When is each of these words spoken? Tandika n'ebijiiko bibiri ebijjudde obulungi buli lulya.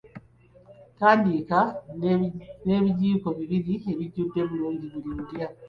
Tandika 0.97 1.59
n'ebijiiko 2.65 3.27
bibiri 3.37 3.73
ebijjudde 3.91 4.39
obulungi 4.45 4.85
buli 4.91 5.11
lulya. 5.17 5.47